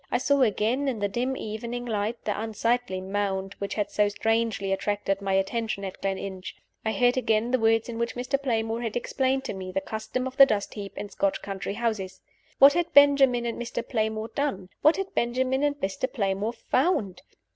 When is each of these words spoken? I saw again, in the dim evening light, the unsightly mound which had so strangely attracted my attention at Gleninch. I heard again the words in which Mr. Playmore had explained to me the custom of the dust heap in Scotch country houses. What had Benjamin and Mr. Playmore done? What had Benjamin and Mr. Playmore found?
I 0.11 0.17
saw 0.17 0.41
again, 0.41 0.87
in 0.87 0.97
the 0.97 1.07
dim 1.07 1.37
evening 1.37 1.85
light, 1.85 2.25
the 2.25 2.41
unsightly 2.41 2.99
mound 3.01 3.53
which 3.59 3.75
had 3.75 3.91
so 3.91 4.09
strangely 4.09 4.71
attracted 4.73 5.21
my 5.21 5.33
attention 5.33 5.85
at 5.85 6.01
Gleninch. 6.01 6.55
I 6.83 6.91
heard 6.91 7.17
again 7.17 7.51
the 7.51 7.59
words 7.59 7.87
in 7.87 7.99
which 7.99 8.15
Mr. 8.15 8.41
Playmore 8.41 8.81
had 8.81 8.95
explained 8.97 9.43
to 9.43 9.53
me 9.53 9.71
the 9.71 9.79
custom 9.79 10.25
of 10.25 10.37
the 10.37 10.47
dust 10.47 10.73
heap 10.73 10.97
in 10.97 11.09
Scotch 11.09 11.43
country 11.43 11.75
houses. 11.75 12.19
What 12.57 12.73
had 12.73 12.91
Benjamin 12.93 13.45
and 13.45 13.61
Mr. 13.61 13.87
Playmore 13.87 14.29
done? 14.29 14.69
What 14.81 14.97
had 14.97 15.13
Benjamin 15.13 15.61
and 15.61 15.75
Mr. 15.79 16.11
Playmore 16.11 16.53
found? 16.53 17.21